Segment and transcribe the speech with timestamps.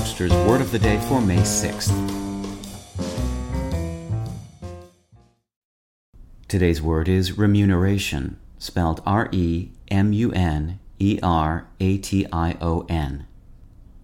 [0.00, 1.92] Webster's Word of the Day for May 6th.
[6.48, 12.56] Today's word is remuneration, spelled R E M U N E R A T I
[12.62, 13.26] O N.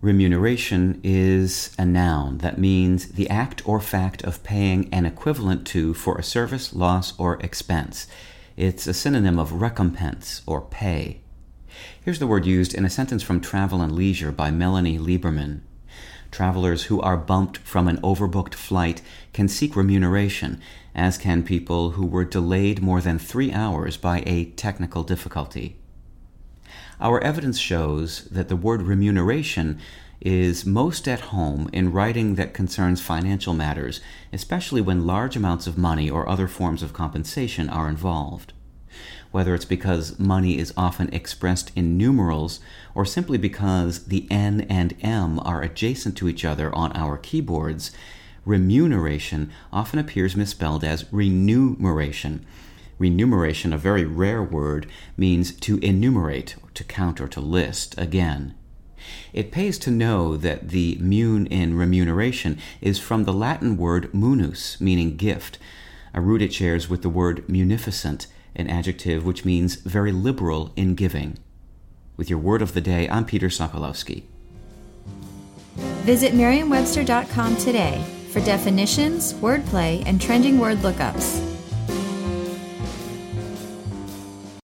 [0.00, 5.94] Remuneration is a noun that means the act or fact of paying an equivalent to
[5.94, 8.08] for a service, loss, or expense.
[8.56, 11.20] It's a synonym of recompense or pay.
[12.04, 15.60] Here's the word used in a sentence from Travel and Leisure by Melanie Lieberman.
[16.34, 19.00] Travelers who are bumped from an overbooked flight
[19.32, 20.60] can seek remuneration,
[20.92, 25.76] as can people who were delayed more than three hours by a technical difficulty.
[27.00, 29.78] Our evidence shows that the word remuneration
[30.20, 34.00] is most at home in writing that concerns financial matters,
[34.32, 38.52] especially when large amounts of money or other forms of compensation are involved.
[39.30, 42.60] Whether it's because money is often expressed in numerals
[42.94, 47.90] or simply because the N and M are adjacent to each other on our keyboards,
[48.44, 52.44] remuneration often appears misspelled as renumeration
[52.98, 57.98] Renumeration, a very rare word, means to enumerate, to count, or to list.
[57.98, 58.54] Again.
[59.32, 64.80] It pays to know that the mun in remuneration is from the Latin word munus,
[64.80, 65.58] meaning gift,
[66.14, 70.94] a root it shares with the word munificent, an adjective which means very liberal in
[70.94, 71.38] giving.
[72.16, 74.22] With your word of the day, I'm Peter Sokolowski.
[76.04, 81.43] Visit merriam-webster.com today for definitions, wordplay, and trending word lookups.